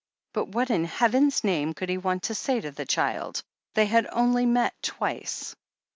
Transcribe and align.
But 0.33 0.47
what 0.47 0.71
in 0.71 0.85
Heaven's 0.85 1.43
name 1.43 1.75
could 1.75 1.87
he 1.87 1.99
want 1.99 2.23
to 2.23 2.33
say 2.33 2.59
to 2.59 2.71
the 2.71 2.87
child— 2.87 3.43
^they 3.75 3.85
had 3.85 4.07
only 4.11 4.47
met 4.47 4.73
twice 4.81 5.55